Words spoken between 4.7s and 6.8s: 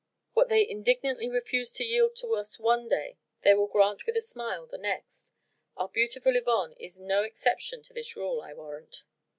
next. Our beautiful Yvonne